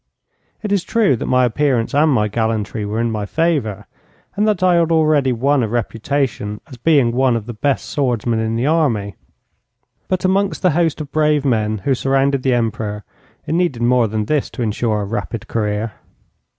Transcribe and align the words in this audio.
It 0.63 0.71
is 0.71 0.83
true 0.83 1.15
that 1.15 1.27
my 1.27 1.45
appearance 1.45 1.93
and 1.93 2.09
my 2.11 2.27
gallantry 2.27 2.85
were 2.85 2.99
in 2.99 3.11
my 3.11 3.27
favour, 3.27 3.85
and 4.35 4.47
that 4.47 4.63
I 4.63 4.73
had 4.73 4.91
already 4.91 5.31
won 5.31 5.61
a 5.61 5.67
reputation 5.67 6.59
as 6.65 6.75
being 6.77 7.11
one 7.11 7.35
of 7.35 7.45
the 7.45 7.53
best 7.53 7.85
swordsmen 7.87 8.39
in 8.39 8.55
the 8.55 8.65
army; 8.65 9.13
but 10.07 10.25
amongst 10.25 10.63
the 10.63 10.71
host 10.71 11.01
of 11.01 11.11
brave 11.11 11.45
men 11.45 11.77
who 11.85 11.93
surrounded 11.93 12.41
the 12.41 12.55
Emperor 12.55 13.03
it 13.45 13.53
needed 13.53 13.83
more 13.83 14.07
than 14.07 14.25
this 14.25 14.49
to 14.49 14.63
insure 14.63 15.01
a 15.01 15.05
rapid 15.05 15.47
career. 15.47 15.93